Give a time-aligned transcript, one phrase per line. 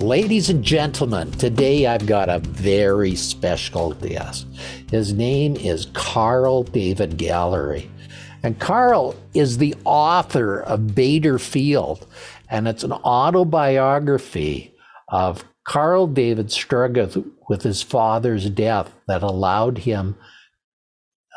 [0.00, 4.46] Ladies and gentlemen, today I've got a very special guest.
[4.90, 7.90] His name is Carl David Gallery.
[8.42, 12.06] And Carl is the author of Bader Field,
[12.50, 14.74] and it's an autobiography
[15.08, 20.16] of Carl David's struggle with his father's death that allowed him.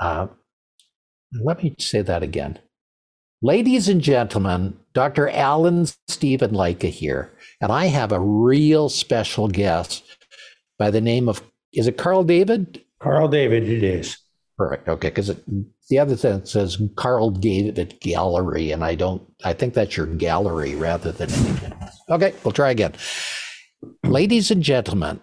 [0.02, 0.28] Uh,
[1.41, 2.59] let me say that again.
[3.41, 5.30] Ladies and gentlemen, Dr.
[5.30, 7.31] Allen Stephen Lycka here
[7.62, 10.03] and I have a real special guest
[10.78, 11.41] by the name of,
[11.72, 12.83] is it Carl David?
[13.00, 14.17] Carl David, it is.
[14.58, 14.89] Perfect.
[14.89, 15.08] Okay.
[15.08, 15.33] Because
[15.89, 20.75] the other thing says Carl David Gallery, and I don't, I think that's your gallery
[20.75, 21.73] rather than anything.
[22.09, 22.34] Okay.
[22.44, 22.91] We'll try again.
[24.03, 25.22] Ladies and gentlemen,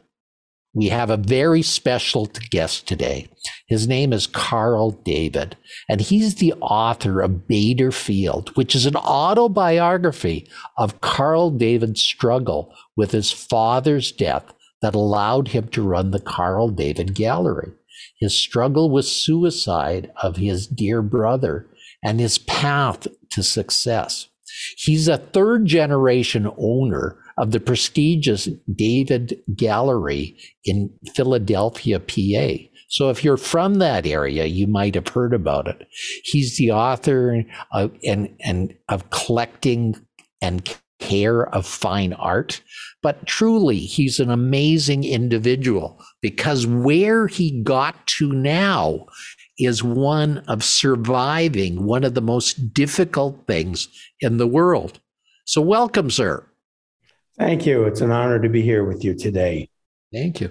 [0.72, 3.28] we have a very special guest today.
[3.66, 5.56] His name is Carl David,
[5.88, 12.72] and he's the author of Bader Field, which is an autobiography of Carl David's struggle
[12.96, 17.72] with his father's death that allowed him to run the Carl David Gallery.
[18.20, 21.66] His struggle with suicide of his dear brother
[22.04, 24.28] and his path to success.
[24.76, 32.62] He's a third generation owner of the prestigious David Gallery in Philadelphia, PA.
[32.88, 35.86] So if you're from that area, you might have heard about it.
[36.22, 39.96] He's the author of, and, and of collecting
[40.40, 42.62] and care of fine art.
[43.02, 49.06] But truly, he's an amazing individual because where he got to now
[49.58, 53.88] is one of surviving one of the most difficult things
[54.20, 55.00] in the world.
[55.44, 56.44] So, welcome, sir.
[57.38, 57.84] Thank you.
[57.84, 59.68] It's an honor to be here with you today.
[60.12, 60.50] Thank you.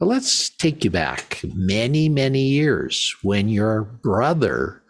[0.00, 4.82] Well, let's take you back many, many years when your brother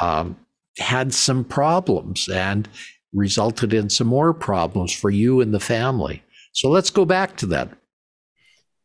[0.00, 0.36] um,
[0.78, 2.68] had some problems and
[3.12, 6.22] resulted in some more problems for you and the family.
[6.52, 7.68] So let's go back to that.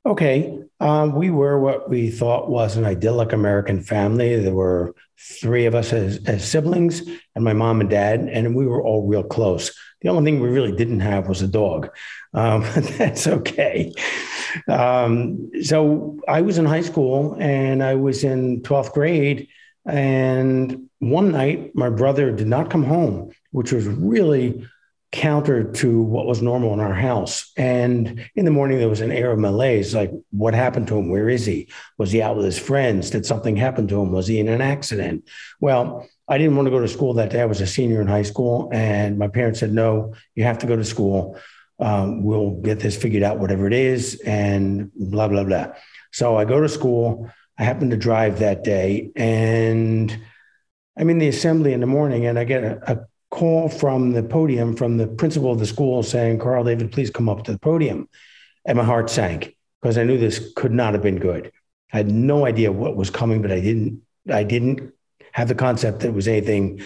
[0.06, 0.60] Okay.
[0.80, 4.40] Um, we were what we thought was an idyllic American family.
[4.40, 7.02] There were three of us as, as, siblings
[7.36, 9.76] and my mom and dad, and we were all real close.
[10.02, 11.90] The only thing we really didn't have was a dog.
[12.34, 12.62] Um,
[12.98, 13.94] that's okay.
[14.68, 19.48] Um, so I was in high school and I was in 12th grade.
[19.86, 24.68] And one night, my brother did not come home, which was really
[25.18, 27.52] counter to what was normal in our house.
[27.58, 31.10] And in the morning, there was an air of malaise like, what happened to him?
[31.10, 31.70] Where is he?
[31.98, 33.10] Was he out with his friends?
[33.10, 34.12] Did something happen to him?
[34.12, 35.28] Was he in an accident?
[35.60, 37.42] Well, I didn't want to go to school that day.
[37.42, 40.68] I was a senior in high school, and my parents said, no, you have to
[40.68, 41.40] go to school.
[41.80, 45.74] Um, we'll get this figured out, whatever it is, and blah, blah, blah.
[46.12, 47.32] So I go to school.
[47.58, 50.16] I happen to drive that day, and
[50.96, 53.00] I'm in the assembly in the morning, and I get a, a
[53.30, 57.30] call from the podium from the principal of the school saying, Carl David, please come
[57.30, 58.08] up to the podium.
[58.66, 61.52] And my heart sank because I knew this could not have been good.
[61.94, 64.02] I had no idea what was coming, but I didn't,
[64.32, 64.94] I didn't
[65.32, 66.82] have the concept that it was anything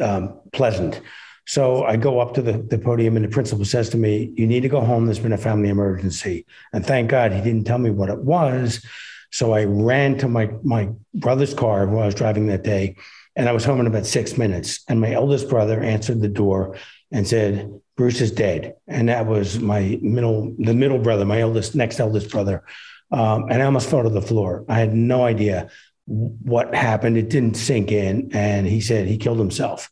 [0.00, 1.00] um, pleasant.
[1.46, 4.46] So I go up to the, the podium and the principal says to me, You
[4.46, 5.06] need to go home.
[5.06, 6.46] There's been a family emergency.
[6.72, 8.84] And thank God he didn't tell me what it was.
[9.30, 12.96] So I ran to my, my brother's car who I was driving that day
[13.38, 14.80] and I was home in about six minutes.
[14.88, 16.76] And my eldest brother answered the door
[17.12, 18.74] and said, Bruce is dead.
[18.88, 22.64] And that was my middle, the middle brother, my eldest, next eldest brother.
[23.12, 24.64] Um, and I almost fell to the floor.
[24.68, 25.70] I had no idea
[26.06, 27.16] what happened.
[27.16, 28.30] It didn't sink in.
[28.32, 29.88] And he said he killed himself.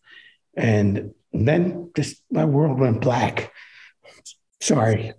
[0.57, 3.53] And then just my world went black.
[4.61, 5.13] Sorry.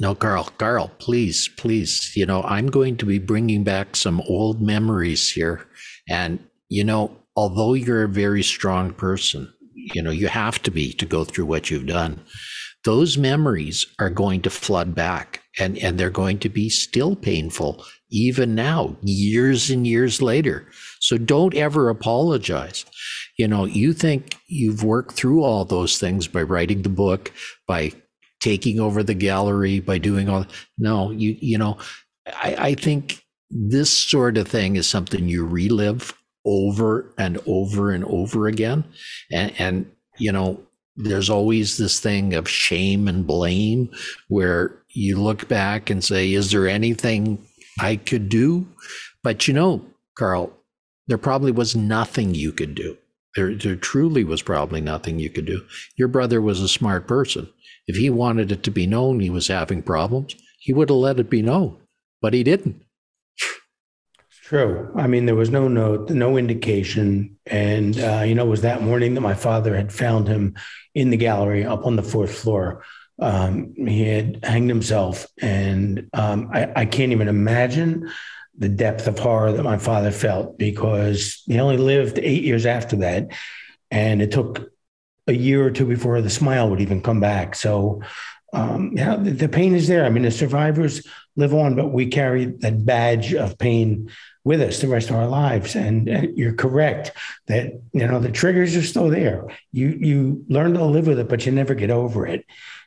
[0.00, 2.12] No, Carl, Carl, please, please.
[2.14, 5.66] You know, I'm going to be bringing back some old memories here.
[6.08, 10.92] And, you know, although you're a very strong person, you know, you have to be
[10.94, 12.20] to go through what you've done.
[12.84, 17.84] Those memories are going to flood back and, and they're going to be still painful
[18.10, 20.66] even now, years and years later.
[21.00, 22.84] So don't ever apologize.
[23.36, 27.32] You know, you think you've worked through all those things by writing the book,
[27.66, 27.92] by
[28.40, 30.46] taking over the gallery by doing all
[30.78, 31.76] no you you know
[32.26, 36.14] I, I think this sort of thing is something you relive
[36.44, 38.84] over and over and over again
[39.32, 40.60] and and you know
[40.98, 43.88] there's always this thing of shame and blame
[44.26, 47.38] where you look back and say, is there anything
[47.80, 48.66] I could do?
[49.22, 49.84] But you know,
[50.18, 50.52] Carl,
[51.06, 52.98] there probably was nothing you could do.
[53.36, 55.64] There, there truly was probably nothing you could do.
[55.96, 57.48] Your brother was a smart person.
[57.88, 61.18] If he wanted it to be known he was having problems, he would have let
[61.18, 61.78] it be known,
[62.20, 62.82] but he didn't.
[63.38, 64.92] It's True.
[64.94, 67.38] I mean, there was no note, no indication.
[67.46, 70.54] And, uh, you know, it was that morning that my father had found him
[70.94, 72.84] in the gallery up on the fourth floor.
[73.18, 75.26] Um, he had hanged himself.
[75.40, 78.10] And um, I, I can't even imagine
[78.56, 82.96] the depth of horror that my father felt because he only lived eight years after
[82.96, 83.28] that.
[83.90, 84.70] And it took
[85.28, 87.54] a year or two before the smile would even come back.
[87.54, 88.02] So,
[88.52, 90.04] um, yeah, the, the pain is there.
[90.04, 94.10] I mean, the survivors live on, but we carry that badge of pain
[94.42, 95.76] with us the rest of our lives.
[95.76, 97.12] And, and you're correct
[97.46, 99.46] that you know the triggers are still there.
[99.72, 102.46] You you learn to live with it, but you never get over it.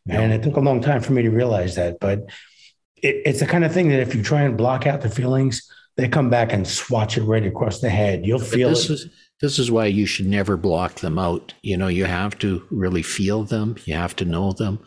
[0.09, 1.99] And it took a long time for me to realize that.
[1.99, 2.21] But
[2.97, 5.71] it, it's the kind of thing that if you try and block out the feelings,
[5.95, 8.25] they come back and swatch it right across the head.
[8.25, 8.93] You'll feel this it.
[8.93, 9.09] Is,
[9.41, 11.53] this is why you should never block them out.
[11.61, 13.75] You know, you have to really feel them.
[13.85, 14.79] You have to know them.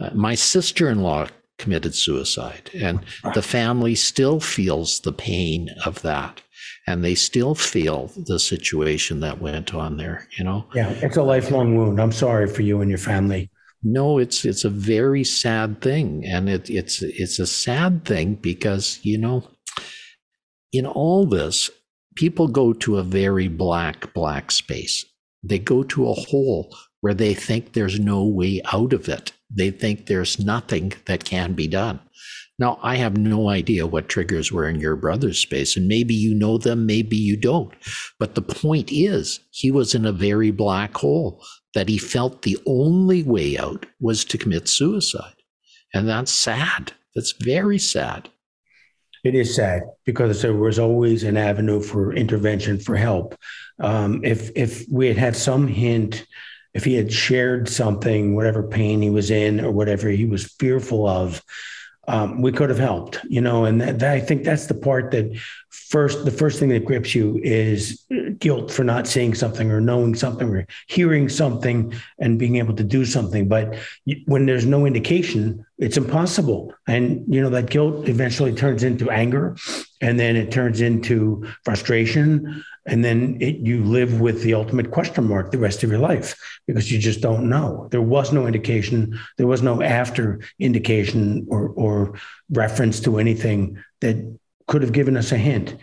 [0.00, 1.28] Uh, my sister-in-law
[1.58, 2.70] committed suicide.
[2.74, 3.04] And
[3.34, 6.42] the family still feels the pain of that.
[6.86, 10.66] And they still feel the situation that went on there, you know?
[10.74, 12.00] Yeah, it's a lifelong wound.
[12.00, 13.50] I'm sorry for you and your family.
[13.82, 16.24] No, it's it's a very sad thing.
[16.26, 19.46] And it, it's it's a sad thing because, you know,
[20.72, 21.70] in all this,
[22.20, 25.06] people go to a very black, black space.
[25.42, 29.32] They go to a hole where they think there's no way out of it.
[29.50, 31.98] They think there's nothing that can be done.
[32.58, 36.34] Now, I have no idea what triggers were in your brother's space, and maybe you
[36.34, 37.72] know them, maybe you don't.
[38.18, 42.58] But the point is, he was in a very black hole that he felt the
[42.66, 45.36] only way out was to commit suicide.
[45.94, 46.92] And that's sad.
[47.14, 48.28] That's very sad.
[49.22, 53.36] It is sad because there was always an avenue for intervention for help.
[53.78, 56.26] Um, if if we had had some hint
[56.74, 61.06] if he had shared something, whatever pain he was in or whatever he was fearful
[61.06, 61.42] of,
[62.06, 63.64] um, we could have helped, you know.
[63.64, 65.36] And that, that, I think that's the part that
[65.70, 68.04] first, the first thing that grips you is
[68.38, 72.84] guilt for not seeing something or knowing something or hearing something and being able to
[72.84, 73.48] do something.
[73.48, 73.76] But
[74.26, 76.74] when there's no indication, it's impossible.
[76.86, 79.56] And, you know, that guilt eventually turns into anger
[80.00, 85.24] and then it turns into frustration and then it, you live with the ultimate question
[85.24, 86.34] mark the rest of your life
[86.66, 91.68] because you just don't know there was no indication there was no after indication or,
[91.68, 92.18] or
[92.50, 94.16] reference to anything that
[94.70, 95.76] could have given us a hint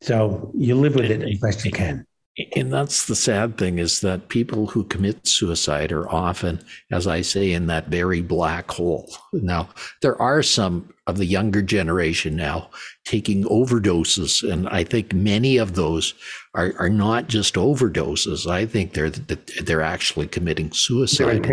[0.00, 2.06] so you live with it as best you can
[2.54, 6.60] and that's the sad thing is that people who commit suicide are often,
[6.92, 9.12] as I say, in that very black hole.
[9.32, 9.70] Now,
[10.02, 12.70] there are some of the younger generation now
[13.04, 16.14] taking overdoses, and I think many of those
[16.54, 18.48] are, are not just overdoses.
[18.48, 21.44] I think they're they're actually committing suicide.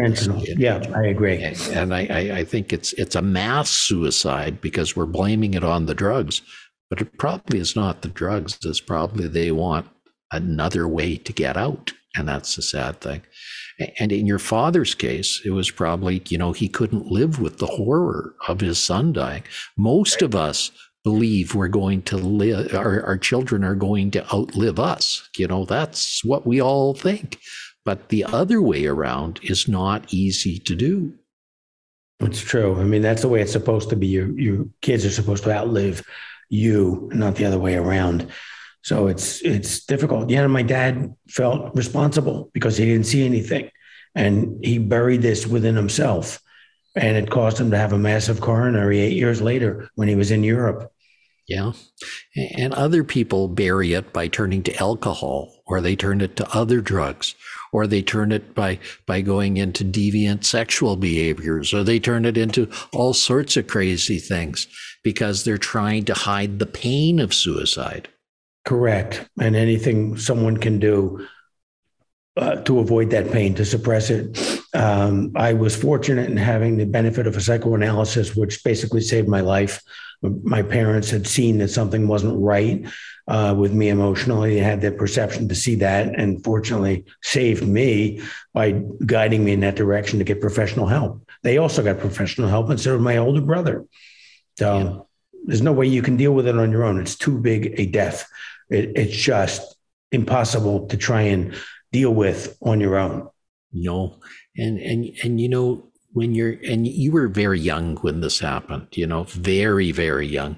[0.59, 1.41] Yeah, I agree.
[1.71, 2.01] And I,
[2.39, 6.43] I think it's it's a mass suicide because we're blaming it on the drugs,
[6.89, 8.57] but it probably is not the drugs.
[8.63, 9.87] It's probably they want
[10.31, 11.93] another way to get out.
[12.17, 13.21] And that's the sad thing.
[13.99, 17.65] And in your father's case, it was probably, you know, he couldn't live with the
[17.65, 19.43] horror of his son dying.
[19.77, 20.71] Most of us
[21.03, 25.29] believe we're going to live, our, our children are going to outlive us.
[25.37, 27.39] You know, that's what we all think.
[27.83, 31.13] But the other way around is not easy to do.
[32.21, 32.79] It's true.
[32.79, 34.07] I mean, that's the way it's supposed to be.
[34.07, 36.01] Your, your kids are supposed to outlive
[36.49, 38.27] you, not the other way around.
[38.83, 40.29] So it's it's difficult.
[40.29, 43.69] Yeah, my dad felt responsible because he didn't see anything,
[44.13, 46.39] and he buried this within himself,
[46.95, 50.29] and it caused him to have a massive coronary eight years later when he was
[50.29, 50.91] in Europe.
[51.47, 51.73] Yeah,
[52.57, 56.81] and other people bury it by turning to alcohol, or they turn it to other
[56.81, 57.35] drugs,
[57.71, 62.35] or they turn it by by going into deviant sexual behaviors, or they turn it
[62.35, 64.67] into all sorts of crazy things
[65.03, 68.07] because they're trying to hide the pain of suicide.
[68.65, 69.29] Correct.
[69.39, 71.27] And anything someone can do
[72.37, 74.37] uh, to avoid that pain, to suppress it.
[74.73, 79.41] Um, I was fortunate in having the benefit of a psychoanalysis, which basically saved my
[79.41, 79.81] life.
[80.21, 82.85] My parents had seen that something wasn't right
[83.27, 84.55] uh, with me emotionally.
[84.55, 88.21] They had the perception to see that, and fortunately, saved me
[88.53, 91.25] by guiding me in that direction to get professional help.
[91.43, 93.85] They also got professional help, and so did my older brother.
[94.57, 95.39] So yeah.
[95.45, 96.99] there's no way you can deal with it on your own.
[96.99, 98.27] It's too big a death.
[98.69, 99.75] It, it's just
[100.11, 101.55] impossible to try and
[101.95, 103.29] deal with on your own.
[103.71, 104.19] No,
[104.57, 108.87] and and and you know when you're and you were very young when this happened.
[108.91, 110.57] You know, very very young.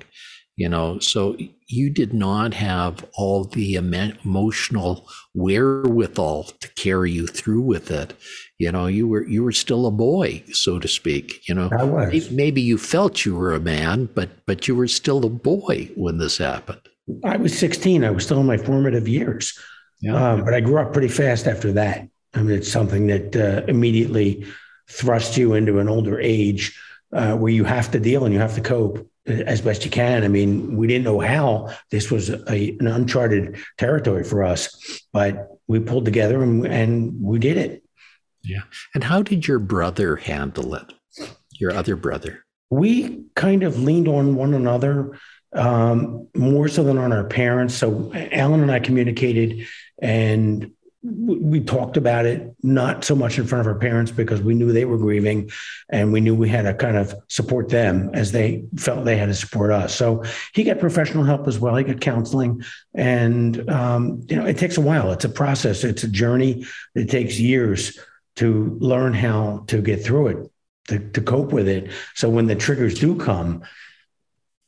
[0.56, 7.62] You know, so you did not have all the emotional wherewithal to carry you through
[7.62, 8.16] with it.
[8.58, 11.48] You know, you were you were still a boy, so to speak.
[11.48, 12.32] You know, I was.
[12.32, 16.18] Maybe you felt you were a man, but but you were still a boy when
[16.18, 16.82] this happened.
[17.24, 18.04] I was 16.
[18.04, 19.58] I was still in my formative years.
[20.00, 20.32] Yeah.
[20.32, 22.08] Um, but I grew up pretty fast after that.
[22.34, 24.46] I mean, it's something that uh, immediately
[24.90, 26.80] thrusts you into an older age
[27.14, 30.24] uh, where you have to deal and you have to cope as best you can.
[30.24, 35.50] I mean, we didn't know how this was a, an uncharted territory for us, but
[35.68, 37.84] we pulled together and, and we did it.
[38.44, 38.62] Yeah.
[38.94, 40.94] And how did your brother handle it?
[41.60, 42.46] Your other brother?
[42.70, 45.18] We kind of leaned on one another
[45.54, 47.74] um, more so than on our parents.
[47.76, 49.68] So Alan and I communicated
[50.00, 50.72] and
[51.04, 54.74] we talked about it not so much in front of our parents because we knew
[54.74, 55.50] they were grieving
[55.90, 59.28] and we knew we had to kind of support them as they felt they had
[59.28, 59.96] to support us.
[59.96, 60.24] So
[60.54, 61.76] he got professional help as well.
[61.76, 62.64] He got counseling
[62.94, 65.12] and um, you know it takes a while.
[65.12, 65.84] It's a process.
[65.84, 66.66] It's a journey.
[66.96, 67.98] It takes years
[68.38, 70.52] to learn how to get through it
[70.90, 71.92] to, to cope with it.
[72.16, 73.64] So when the triggers do come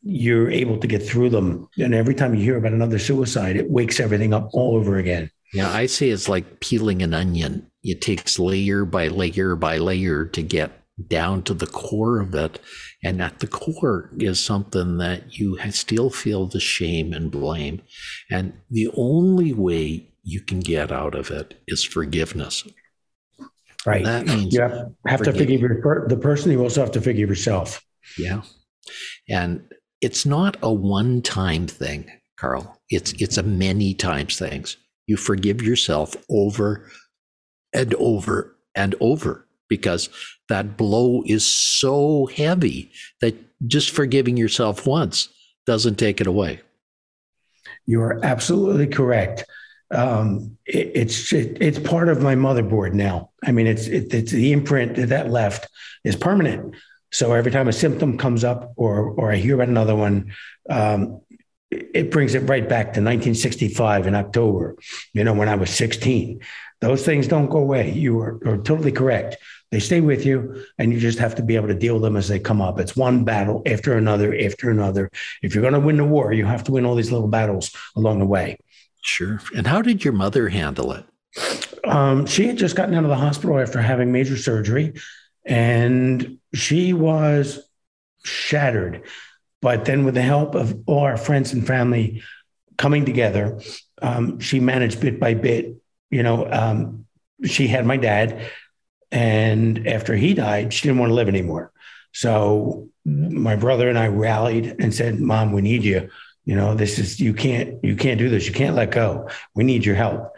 [0.02, 3.70] you're able to get through them and every time you hear about another suicide it
[3.70, 7.70] wakes everything up all over again yeah, I say it's like peeling an onion.
[7.84, 10.72] It takes layer by layer by layer to get
[11.08, 12.60] down to the core of it.
[13.04, 17.82] And at the core is something that you still feel the shame and blame.
[18.30, 22.68] And the only way you can get out of it is forgiveness.
[23.86, 24.06] Right.
[24.06, 26.52] And that means you have, have to forgive the person.
[26.52, 27.84] You also have to forgive yourself.
[28.18, 28.42] Yeah.
[29.30, 29.64] And
[30.02, 32.80] it's not a one time thing, Carl.
[32.90, 34.78] It's it's a many times things
[35.08, 36.90] you forgive yourself over
[37.74, 40.10] and over and over because
[40.50, 42.92] that blow is so heavy
[43.22, 43.36] that
[43.68, 45.30] just forgiving yourself once
[45.66, 46.62] doesn't take it away.
[47.86, 49.46] You are absolutely correct.
[49.92, 53.32] Um, it, it's it, it's part of my motherboard now.
[53.44, 55.68] I mean, it's it, it's the imprint that left
[56.04, 56.76] is permanent.
[57.12, 60.34] So every time a symptom comes up, or or I hear about another one,
[60.70, 61.22] um,
[61.72, 64.76] it brings it right back to 1965 in October,
[65.14, 66.42] you know, when I was 16.
[66.82, 67.92] Those things don't go away.
[67.92, 69.38] You are, are, totally correct.
[69.70, 72.16] They stay with you, and you just have to be able to deal with them
[72.16, 72.80] as they come up.
[72.80, 75.12] It's one battle after another, after another.
[75.44, 77.72] If you're going to win the war, you have to win all these little battles
[77.96, 78.58] along the way.
[79.02, 79.40] Sure.
[79.56, 81.06] And how did your mother handle it?
[81.84, 84.94] Um, she had just gotten out of the hospital after having major surgery,
[85.50, 87.60] and she was
[88.24, 89.04] shattered.
[89.62, 92.22] But then, with the help of all our friends and family
[92.78, 93.60] coming together,
[94.02, 95.76] um, she managed bit by bit.
[96.12, 97.06] You know, um,
[97.44, 98.50] she had my dad,
[99.12, 101.74] and after he died, she didn't want to live anymore.
[102.14, 106.10] So my brother and I rallied and said, "Mom, we need you.
[106.46, 108.48] You know, this is you can't you can't do this.
[108.48, 109.28] You can't let go.
[109.56, 110.32] We need your help."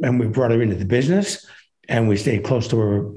[0.00, 1.44] And we brought her into the business,
[1.88, 3.14] and we stayed close to her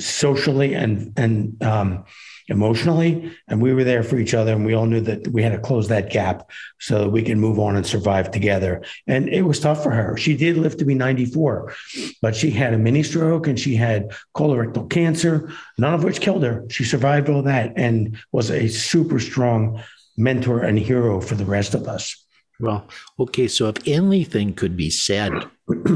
[0.00, 2.04] socially and and um,
[2.48, 5.52] emotionally and we were there for each other and we all knew that we had
[5.52, 8.82] to close that gap so that we can move on and survive together.
[9.06, 10.16] And it was tough for her.
[10.16, 11.74] She did live to be 94
[12.22, 16.42] but she had a mini stroke and she had colorectal cancer none of which killed
[16.42, 16.64] her.
[16.70, 19.82] She survived all that and was a super strong
[20.16, 22.24] mentor and hero for the rest of us.
[22.60, 22.86] Well
[23.20, 25.32] okay so if anything could be said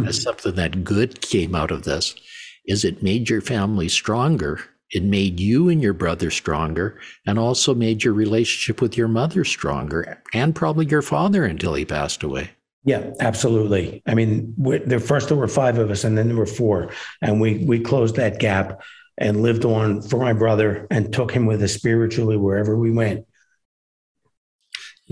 [0.06, 2.14] as something that good came out of this
[2.66, 4.61] is it made your family stronger
[4.92, 9.42] it made you and your brother stronger and also made your relationship with your mother
[9.42, 12.50] stronger and probably your father until he passed away.
[12.85, 14.02] Yeah, absolutely.
[14.07, 16.90] I mean, the first there were five of us, and then there were four,
[17.23, 18.83] and we we closed that gap
[19.16, 23.25] and lived on for my brother and took him with us spiritually wherever we went.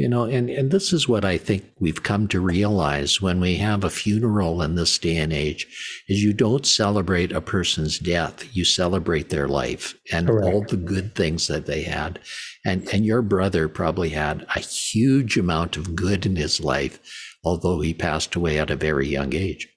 [0.01, 3.57] You know, and, and this is what I think we've come to realize when we
[3.57, 5.67] have a funeral in this day and age
[6.09, 10.55] is you don't celebrate a person's death, you celebrate their life and Correct.
[10.55, 12.19] all the good things that they had.
[12.65, 16.99] And and your brother probably had a huge amount of good in his life,
[17.45, 19.69] although he passed away at a very young age.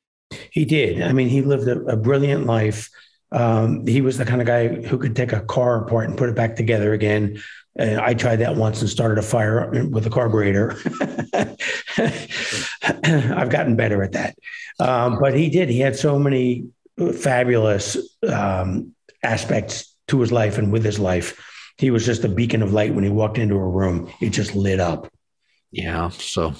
[0.51, 1.01] He did.
[1.01, 2.89] I mean, he lived a, a brilliant life.
[3.34, 6.30] Um, he was the kind of guy who could take a car apart and put
[6.30, 7.42] it back together again.
[7.80, 10.77] Uh, I tried that once and started a fire with a carburetor.
[13.38, 14.36] I've gotten better at that.
[14.80, 15.70] Um, but he did.
[15.70, 16.68] He had so many
[17.20, 21.39] fabulous um, aspects to his life and with his life.
[21.77, 24.12] He was just a beacon of light when he walked into a room.
[24.22, 25.12] It just lit up.
[25.72, 26.10] Yeah.
[26.10, 26.53] So,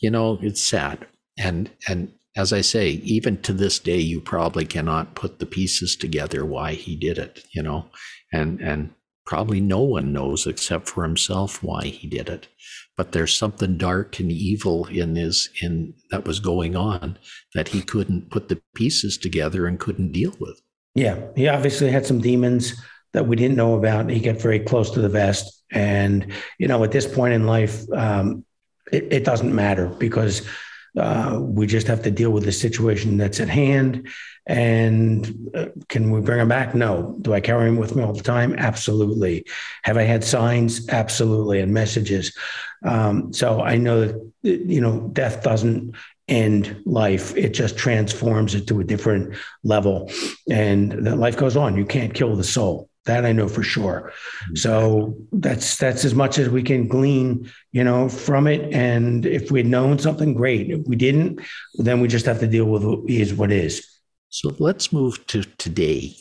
[0.00, 1.06] you know, it's sad.
[1.38, 5.96] And and as I say, even to this day, you probably cannot put the pieces
[5.96, 7.86] together why he did it, you know,
[8.32, 8.90] and and
[9.26, 12.48] probably no one knows except for himself why he did it.
[12.96, 17.18] But there's something dark and evil in his in that was going on
[17.54, 20.62] that he couldn't put the pieces together and couldn't deal with.
[20.94, 22.80] Yeah, he obviously had some demons
[23.12, 24.08] that we didn't know about.
[24.08, 27.84] He got very close to the vest, and you know, at this point in life,
[27.92, 28.46] um,
[28.90, 30.48] it, it doesn't matter because
[30.96, 34.08] uh, we just have to deal with the situation that's at hand.
[34.46, 36.74] And uh, can we bring him back?
[36.74, 37.16] No.
[37.20, 38.54] Do I carry him with me all the time?
[38.56, 39.44] Absolutely.
[39.82, 40.88] Have I had signs?
[40.88, 41.60] Absolutely.
[41.60, 42.36] And messages.
[42.84, 45.96] Um, so I know that, you know, death doesn't
[46.28, 47.36] end life.
[47.36, 49.34] It just transforms it to a different
[49.64, 50.10] level.
[50.50, 51.76] And that life goes on.
[51.76, 52.88] You can't kill the soul.
[53.06, 54.12] That I know for sure.
[54.12, 54.56] Mm-hmm.
[54.56, 58.72] So that's that's as much as we can glean, you know, from it.
[58.74, 60.70] And if we'd known something, great.
[60.70, 61.40] If we didn't,
[61.74, 63.95] then we just have to deal with what is what is.
[64.28, 66.14] So let's move to today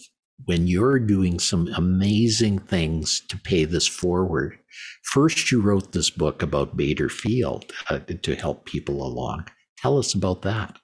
[0.46, 4.58] when you're doing some amazing things to pay this forward.
[5.04, 9.48] First, you wrote this book about Bader Field uh, to help people along.
[9.80, 10.78] Tell us about that.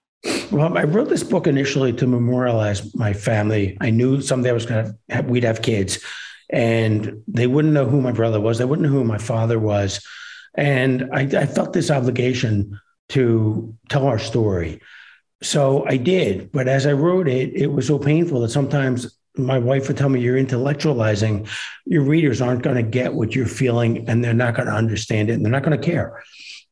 [0.51, 3.77] Well, I wrote this book initially to memorialize my family.
[3.81, 5.99] I knew someday I was going to have, we'd have kids,
[6.49, 8.57] and they wouldn't know who my brother was.
[8.57, 10.05] They wouldn't know who my father was,
[10.55, 14.81] and I, I felt this obligation to tell our story.
[15.43, 16.51] So I did.
[16.51, 20.09] But as I wrote it, it was so painful that sometimes my wife would tell
[20.09, 21.47] me you're intellectualizing.
[21.85, 25.29] Your readers aren't going to get what you're feeling, and they're not going to understand
[25.29, 26.23] it, and they're not going to care.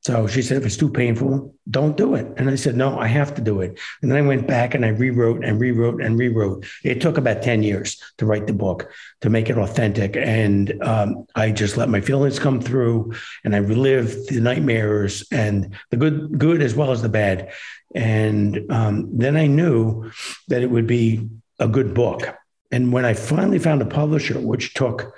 [0.01, 2.25] So she said, if it's too painful, don't do it.
[2.37, 3.77] And I said, no, I have to do it.
[4.01, 6.65] And then I went back and I rewrote and rewrote and rewrote.
[6.85, 8.89] It took about 10 years to write the book,
[9.21, 10.15] to make it authentic.
[10.15, 13.13] And um, I just let my feelings come through
[13.43, 17.51] and I relived the nightmares and the good, good as well as the bad.
[17.93, 20.11] And um, then I knew
[20.47, 21.27] that it would be
[21.59, 22.23] a good book.
[22.71, 25.13] And when I finally found a publisher, which took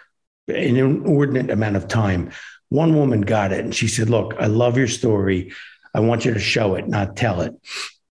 [0.47, 2.31] an inordinate amount of time,
[2.71, 5.51] one woman got it and she said, Look, I love your story.
[5.93, 7.53] I want you to show it, not tell it.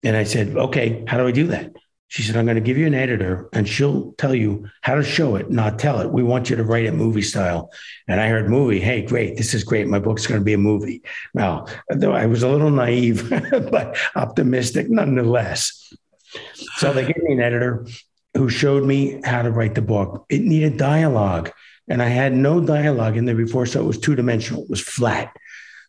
[0.04, 1.74] And I said, Okay, how do I do that?
[2.08, 5.02] She said, I'm going to give you an editor and she'll tell you how to
[5.02, 6.12] show it, not tell it.
[6.12, 7.72] We want you to write it movie style.
[8.08, 8.80] And I heard movie.
[8.80, 9.38] Hey, great.
[9.38, 9.88] This is great.
[9.88, 11.02] My book's going to be a movie.
[11.34, 13.28] Now, though I was a little naive,
[13.72, 15.92] but optimistic nonetheless.
[16.76, 17.88] So they gave me an editor
[18.36, 20.28] who showed me how to write the book.
[20.30, 21.52] It needed dialogue.
[21.88, 24.82] And I had no dialogue in there before, so it was two dimensional, it was
[24.82, 25.36] flat.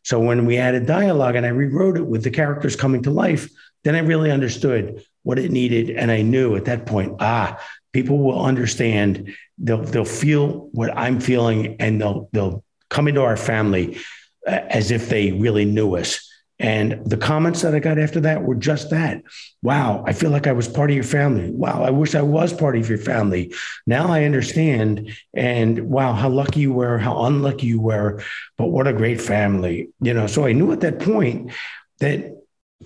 [0.02, 3.48] So when we added dialogue and I rewrote it with the characters coming to life,
[3.85, 5.90] then I really understood what it needed.
[5.90, 7.59] And I knew at that point, ah,
[7.92, 9.35] people will understand.
[9.59, 13.98] They'll they'll feel what I'm feeling, and they'll they'll come into our family
[14.46, 16.28] uh, as if they really knew us.
[16.59, 19.23] And the comments that I got after that were just that.
[19.62, 21.51] Wow, I feel like I was part of your family.
[21.51, 23.53] Wow, I wish I was part of your family.
[23.87, 25.11] Now I understand.
[25.35, 28.23] And wow, how lucky you were, how unlucky you were,
[28.57, 29.88] but what a great family.
[30.01, 31.53] You know, so I knew at that point
[31.99, 32.40] that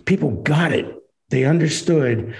[0.06, 0.94] people got it.
[1.28, 2.34] They understood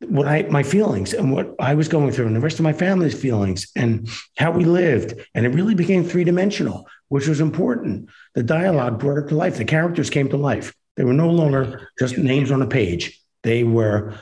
[0.00, 2.74] what I my feelings and what I was going through and the rest of my
[2.74, 5.14] family's feelings and how we lived.
[5.34, 8.08] And it really became three-dimensional which was important.
[8.34, 9.56] The dialogue brought it to life.
[9.56, 10.74] The characters came to life.
[10.96, 13.20] They were no longer just names on a page.
[13.42, 14.14] They were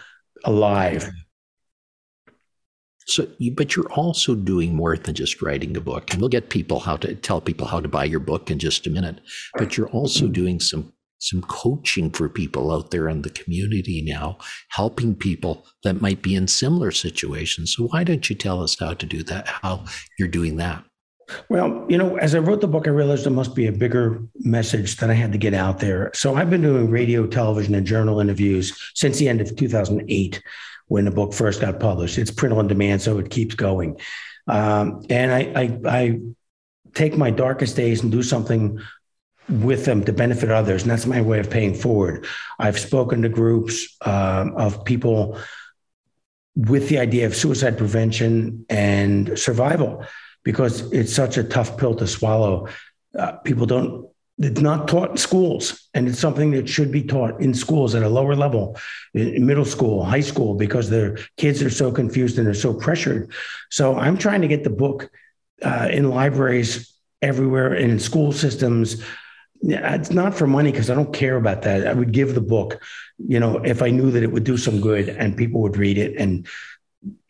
[0.45, 1.11] alive.
[3.07, 6.81] So, but you're also doing more than just writing a book, and we'll get people
[6.81, 9.21] how to tell people how to buy your book in just a minute.
[9.57, 10.33] But you're also mm-hmm.
[10.33, 14.37] doing some some coaching for people out there in the community now,
[14.69, 17.75] helping people that might be in similar situations.
[17.75, 19.49] So, why don't you tell us how to do that?
[19.49, 19.85] How
[20.19, 20.85] you're doing that?
[21.49, 24.23] Well, you know, as I wrote the book, I realized there must be a bigger
[24.41, 26.11] message that I had to get out there.
[26.15, 30.43] So I've been doing radio, television, and journal interviews since the end of 2008
[30.89, 32.19] when the book first got published.
[32.19, 33.99] It's print on demand, so it keeps going.
[34.47, 36.21] Um, and I, I, I
[36.93, 38.81] take my darkest days and do something
[39.49, 40.83] with them to benefit others.
[40.83, 42.27] And that's my way of paying forward.
[42.59, 45.39] I've spoken to groups um, of people
[46.57, 50.05] with the idea of suicide prevention and survival
[50.45, 52.69] because it's such a tough pill to swallow.
[53.19, 57.41] Uh, people don't, it's not taught in schools, and it's something that should be taught
[57.41, 58.77] in schools at a lower level,
[59.15, 63.33] in middle school, high school, because their kids are so confused and they're so pressured.
[63.71, 65.11] So I'm trying to get the book
[65.63, 69.03] uh, in libraries everywhere and in school systems.
[69.63, 71.87] It's not for money because I don't care about that.
[71.87, 72.83] I would give the book,
[73.19, 75.97] you know, if I knew that it would do some good and people would read
[75.97, 76.47] it and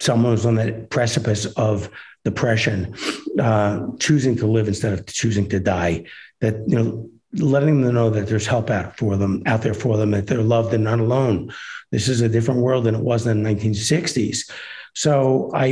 [0.01, 1.91] someone was on the precipice of
[2.25, 2.95] depression,
[3.39, 6.05] uh, choosing to live instead of choosing to die.
[6.41, 9.97] That you know letting them know that there's help out for them, out there for
[9.97, 11.53] them, that they're loved and not alone.
[11.91, 14.51] This is a different world than it was in the 1960s.
[14.95, 15.67] So I,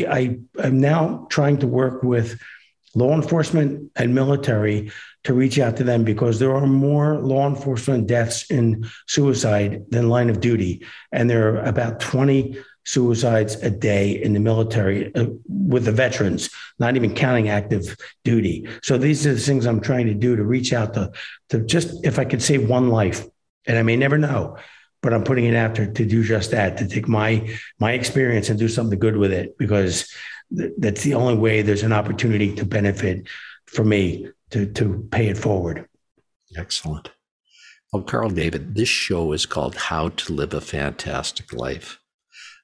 [0.59, 2.41] I am now trying to work with
[2.95, 4.91] law enforcement and military
[5.25, 10.09] to reach out to them because there are more law enforcement deaths in suicide than
[10.09, 10.85] line of duty.
[11.12, 16.51] And there are about 20 suicides a day in the military uh, with the veterans,
[16.79, 18.68] not even counting active duty.
[18.83, 21.12] So these are the things I'm trying to do to reach out to,
[21.51, 23.25] to just if I could save one life,
[23.66, 24.57] and I may never know,
[25.03, 28.49] but I'm putting it out there to do just that, to take my my experience
[28.49, 30.12] and do something good with it because
[30.57, 33.29] th- that's the only way there's an opportunity to benefit
[33.66, 35.88] for me to to pay it forward.
[36.57, 37.12] Excellent.
[37.92, 42.02] Well, Carl David, this show is called How to Live a Fantastic Life.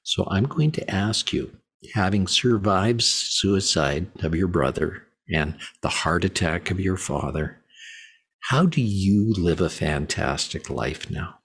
[0.09, 1.51] So I'm going to ask you,
[1.93, 7.61] having survived suicide of your brother and the heart attack of your father,
[8.39, 11.35] how do you live a fantastic life now?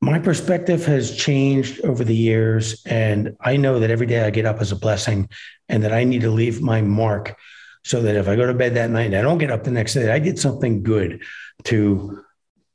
[0.00, 4.44] My perspective has changed over the years, and I know that every day I get
[4.44, 5.28] up is a blessing
[5.68, 7.36] and that I need to leave my mark
[7.84, 9.70] so that if I go to bed that night and I don't get up the
[9.70, 11.22] next day, I did something good
[11.66, 12.24] to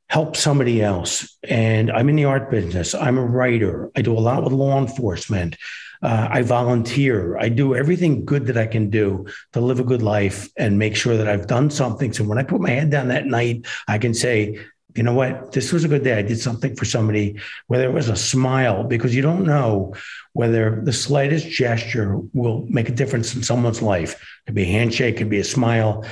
[0.08, 1.36] help somebody else.
[1.48, 2.94] And I'm in the art business.
[2.94, 3.90] I'm a writer.
[3.96, 5.56] I do a lot with law enforcement.
[6.00, 7.36] Uh, I volunteer.
[7.38, 10.96] I do everything good that I can do to live a good life and make
[10.96, 12.12] sure that I've done something.
[12.12, 14.58] So when I put my head down that night, I can say,
[14.94, 16.14] you know what, this was a good day.
[16.14, 19.94] I did something for somebody, whether it was a smile, because you don't know
[20.32, 24.14] whether the slightest gesture will make a difference in someone's life.
[24.14, 26.04] It could be a handshake, it could be a smile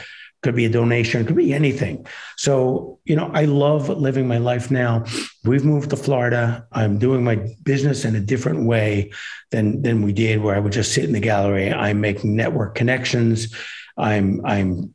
[0.47, 2.07] could be a donation, could be anything.
[2.37, 5.05] So, you know, I love living my life now.
[5.43, 6.65] We've moved to Florida.
[6.71, 9.11] I'm doing my business in a different way
[9.51, 11.73] than than we did, where I would just sit in the gallery.
[11.73, 13.53] I'm making network connections.
[13.99, 14.95] I'm I'm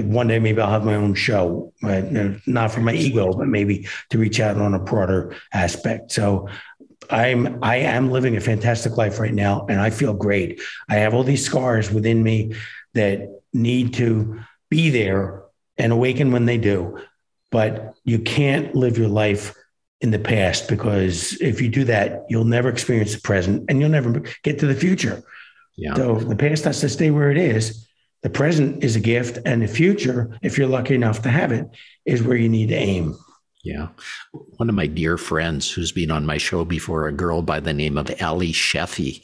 [0.00, 4.18] one day maybe I'll have my own show, not for my ego, but maybe to
[4.18, 6.10] reach out on a broader aspect.
[6.10, 6.48] So
[7.08, 10.60] I'm I am living a fantastic life right now, and I feel great.
[10.88, 12.54] I have all these scars within me
[12.94, 15.42] that need to be there
[15.76, 16.98] and awaken when they do.
[17.50, 19.54] But you can't live your life
[20.00, 23.88] in the past because if you do that, you'll never experience the present and you'll
[23.88, 25.22] never get to the future.
[25.76, 25.94] Yeah.
[25.94, 27.86] So the past has to stay where it is.
[28.22, 31.66] The present is a gift, and the future, if you're lucky enough to have it,
[32.04, 33.16] is where you need to aim.
[33.62, 33.88] Yeah.
[34.32, 37.72] One of my dear friends who's been on my show before, a girl by the
[37.72, 39.22] name of Ali Sheffy,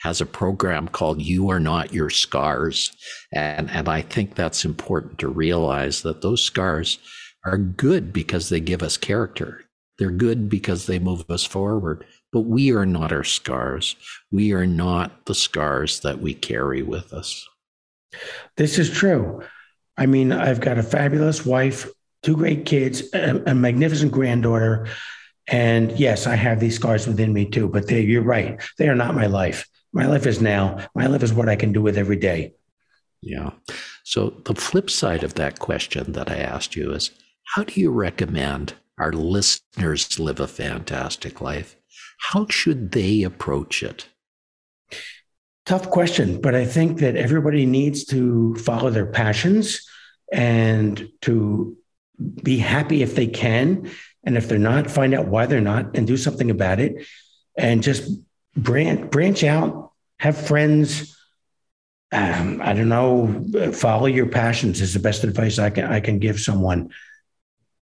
[0.00, 2.92] has a program called You Are Not Your Scars.
[3.32, 6.98] And, and I think that's important to realize that those scars
[7.44, 9.64] are good because they give us character.
[9.98, 12.04] They're good because they move us forward.
[12.32, 13.96] But we are not our scars.
[14.30, 17.48] We are not the scars that we carry with us.
[18.56, 19.42] This is true.
[19.96, 21.88] I mean, I've got a fabulous wife,
[22.22, 24.88] two great kids, a, a magnificent granddaughter.
[25.48, 28.60] And yes, I have these scars within me too, but they, you're right.
[28.78, 29.66] They are not my life.
[29.96, 30.86] My life is now.
[30.94, 32.52] My life is what I can do with every day.
[33.22, 33.52] Yeah.
[34.04, 37.12] So the flip side of that question that I asked you is
[37.54, 41.76] how do you recommend our listeners live a fantastic life?
[42.18, 44.06] How should they approach it?
[45.64, 49.80] Tough question, but I think that everybody needs to follow their passions
[50.30, 51.74] and to
[52.42, 53.90] be happy if they can.
[54.24, 57.06] And if they're not, find out why they're not and do something about it.
[57.56, 58.10] And just
[58.56, 59.85] branch branch out,
[60.18, 61.16] have friends.
[62.12, 63.72] Um, I don't know.
[63.72, 66.90] Follow your passions is the best advice I can I can give someone.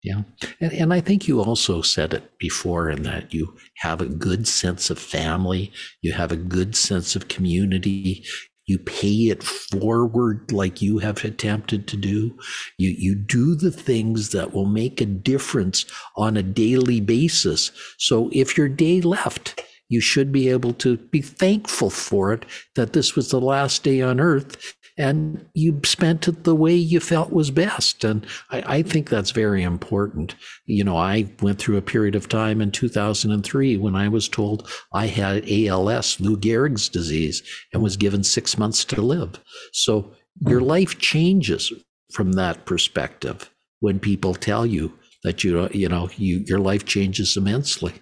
[0.03, 0.23] Yeah,
[0.61, 4.49] and, and I think you also said it before in that you have a good
[4.49, 8.25] sense of family, you have a good sense of community,
[8.67, 12.37] you pay it forward like you have attempted to do
[12.79, 15.85] you you do the things that will make a difference
[16.17, 19.61] on a daily basis so if your day left
[19.93, 24.01] you should be able to be thankful for it that this was the last day
[24.01, 28.05] on earth and you spent it the way you felt was best.
[28.05, 30.35] And I, I, think that's very important.
[30.67, 34.69] You know, I went through a period of time in 2003 when I was told
[34.93, 39.41] I had ALS, Lou Gehrig's disease, and was given six months to live.
[39.73, 40.13] So
[40.47, 40.67] your hmm.
[40.67, 41.73] life changes
[42.13, 43.51] from that perspective
[43.81, 44.93] when people tell you
[45.25, 47.95] that you you know you your life changes immensely.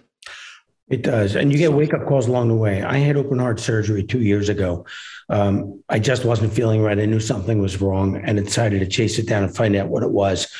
[0.91, 1.37] It does.
[1.37, 2.83] And you get wake up calls along the way.
[2.83, 4.85] I had open heart surgery two years ago.
[5.29, 6.99] Um, I just wasn't feeling right.
[6.99, 10.03] I knew something was wrong and decided to chase it down and find out what
[10.03, 10.53] it was.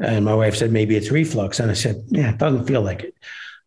[0.00, 1.60] And my wife said, maybe it's reflux.
[1.60, 3.14] And I said, yeah, it doesn't feel like it.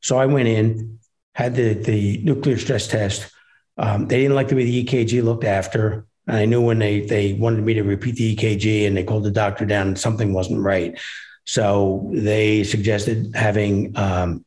[0.01, 0.97] So I went in,
[1.35, 3.31] had the, the nuclear stress test.
[3.77, 6.07] Um, they didn't like the way the EKG looked after.
[6.25, 9.23] And I knew when they, they wanted me to repeat the EKG and they called
[9.23, 10.99] the doctor down and something wasn't right.
[11.45, 14.43] So they suggested having um,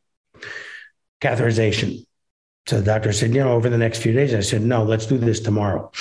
[1.21, 2.05] catheterization.
[2.67, 5.05] So the doctor said, you know, over the next few days, I said, no, let's
[5.05, 5.91] do this tomorrow.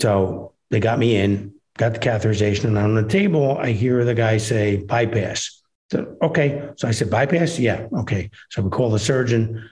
[0.00, 4.14] So they got me in, got the catheterization, and on the table, I hear the
[4.14, 5.62] guy say bypass.
[5.90, 6.70] So, okay.
[6.76, 7.58] So I said, bypass?
[7.58, 7.86] Yeah.
[7.92, 8.30] Okay.
[8.50, 9.68] So we call the surgeon,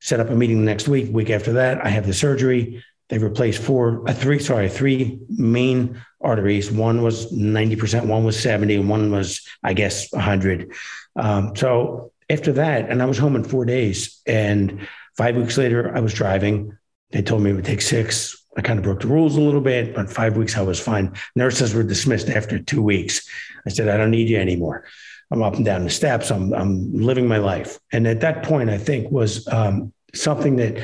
[0.00, 1.12] set up a meeting the next week.
[1.12, 2.82] Week after that, I have the surgery.
[3.08, 6.70] They replaced four, uh, three, sorry, three main arteries.
[6.70, 10.72] One was 90%, one was 70, and one was, I guess, 100.
[11.16, 14.20] Um, so after that, and I was home in four days.
[14.26, 14.86] And
[15.16, 16.76] five weeks later, I was driving.
[17.10, 18.36] They told me it would take six.
[18.56, 21.14] I kind of broke the rules a little bit, but five weeks I was fine.
[21.36, 23.26] Nurses were dismissed after two weeks.
[23.66, 24.84] I said, I don't need you anymore.
[25.30, 26.30] I'm up and down the steps.
[26.30, 27.78] I'm, I'm living my life.
[27.92, 30.82] And at that point, I think was um, something that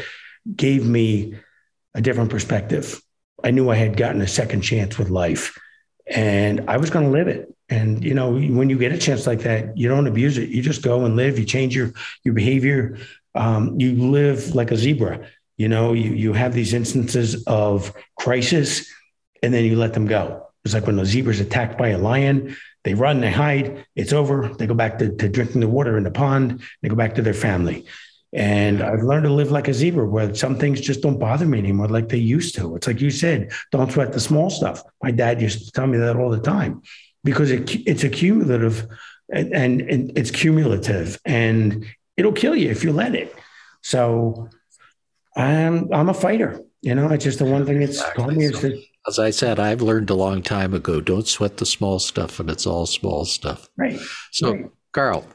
[0.55, 1.35] gave me
[1.95, 3.01] a different perspective.
[3.43, 5.59] I knew I had gotten a second chance with life
[6.07, 7.54] and I was going to live it.
[7.69, 10.51] And, you know, when you get a chance like that, you don't abuse it.
[10.51, 12.99] You just go and live, you change your, your behavior.
[13.35, 18.89] Um, you live like a zebra, you know, you, you have these instances of crisis
[19.43, 20.47] and then you let them go.
[20.65, 24.49] It's like when the zebra's attacked by a lion, they run, they hide, it's over.
[24.49, 27.23] They go back to, to drinking the water in the pond, they go back to
[27.23, 27.87] their family.
[28.33, 31.59] And I've learned to live like a zebra where some things just don't bother me
[31.59, 32.75] anymore like they used to.
[32.75, 34.83] It's like you said, don't sweat the small stuff.
[35.03, 36.83] My dad used to tell me that all the time
[37.25, 38.87] because it, it's accumulative
[39.33, 43.35] and, and, and it's cumulative and it'll kill you if you let it.
[43.83, 44.49] So
[45.37, 46.61] I'm, I'm a fighter.
[46.83, 48.25] You know, it's just the one thing that's exactly.
[48.25, 51.59] taught me is that as I said, I've learned a long time ago, don't sweat
[51.59, 53.69] the small stuff and it's all small stuff.
[53.77, 54.01] Right.
[54.33, 54.71] So, right.
[54.93, 55.27] Carl,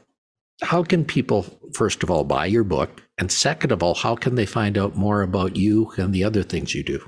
[0.62, 3.02] how can people, first of all, buy your book?
[3.18, 6.42] And second of all, how can they find out more about you and the other
[6.42, 7.00] things you do?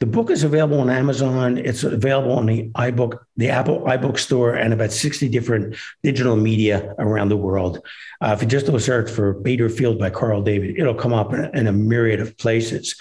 [0.00, 1.58] The book is available on Amazon.
[1.58, 6.94] It's available on the iBook, the Apple iBook store, and about 60 different digital media
[6.98, 7.84] around the world.
[8.20, 11.12] Uh, if you just do a search for Bader Field by Carl David, it'll come
[11.12, 12.94] up in, in a myriad of places.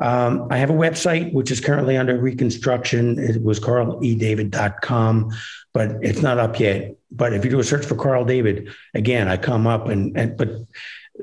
[0.00, 3.18] Um, I have a website which is currently under reconstruction.
[3.18, 5.30] It was carledavid.com,
[5.74, 6.96] but it's not up yet.
[7.12, 10.36] But if you do a search for Carl David, again, I come up and, and
[10.36, 10.48] but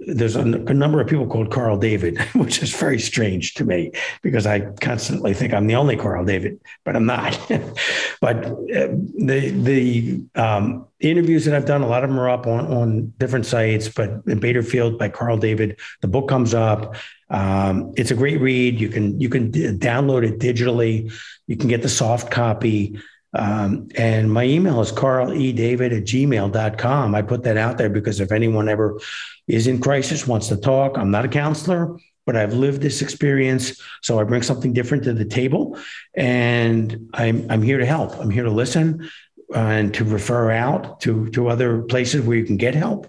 [0.05, 3.91] there's a, a, number of people called Carl David, which is very strange to me
[4.21, 7.37] because I constantly think I'm the only Carl David, but I'm not.
[8.21, 12.47] but uh, the the um, interviews that I've done, a lot of them are up
[12.47, 13.89] on, on different sites.
[13.89, 16.95] But in Baderfield by Carl David, the book comes up.
[17.29, 18.79] Um, it's a great read.
[18.79, 21.11] You can you can d- download it digitally.
[21.47, 22.99] You can get the soft copy.
[23.37, 27.15] Um, and my email is carledavid at gmail.com.
[27.15, 28.99] I put that out there because if anyone ever
[29.47, 33.79] is in crisis, wants to talk, I'm not a counselor, but I've lived this experience.
[34.01, 35.77] So I bring something different to the table
[36.15, 38.17] and I'm, I'm here to help.
[38.17, 39.07] I'm here to listen
[39.53, 43.07] and to refer out to, to other places where you can get help.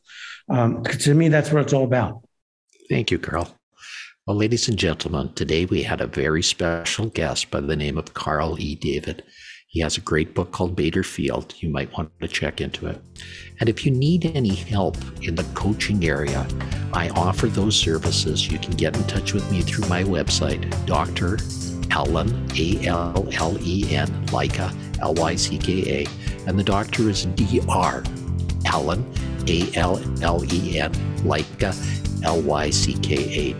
[0.50, 2.22] Um, to me, that's what it's all about.
[2.88, 3.54] Thank you, Carl.
[4.26, 8.12] Well, ladies and gentlemen, today we had a very special guest by the name of
[8.12, 8.74] Carl E.
[8.74, 9.24] David.
[9.70, 11.54] He has a great book called Bader Field.
[11.58, 13.02] You might want to check into it.
[13.60, 16.48] And if you need any help in the coaching area,
[16.94, 18.50] I offer those services.
[18.50, 21.36] You can get in touch with me through my website, Dr.
[21.90, 26.46] Allen, A L L E N, Lycka, L Y C K A.
[26.48, 28.02] And the doctor is D.R.
[28.66, 29.04] Allen,
[29.46, 31.74] A L L E N, Lycka,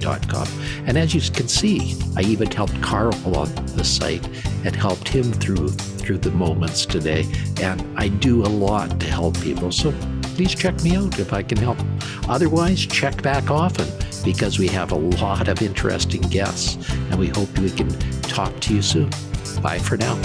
[0.01, 0.49] dot com.
[0.87, 4.27] And as you can see, I even helped Carl on the site
[4.65, 7.27] and helped him through through the moments today.
[7.61, 9.71] And I do a lot to help people.
[9.73, 9.93] So
[10.35, 11.79] please check me out if I can help.
[12.29, 13.89] Otherwise, check back often
[14.25, 16.77] because we have a lot of interesting guests
[17.11, 17.89] and we hope we can
[18.23, 19.11] talk to you soon.
[19.63, 20.17] Bye for now.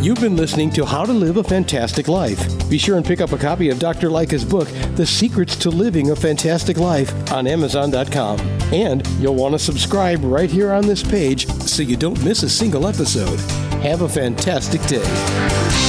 [0.00, 2.68] You've been listening to How to Live a Fantastic Life.
[2.68, 4.08] Be sure and pick up a copy of Dr.
[4.08, 8.38] Lycka's book, The Secrets to Living a Fantastic Life, on Amazon.com.
[8.72, 12.50] And you'll want to subscribe right here on this page so you don't miss a
[12.50, 13.40] single episode.
[13.80, 15.83] Have a fantastic day.